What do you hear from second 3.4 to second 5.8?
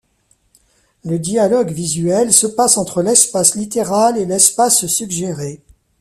littéral et l'espace suggéré.